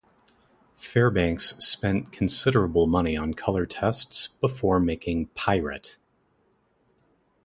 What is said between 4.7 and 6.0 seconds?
making "Pirate".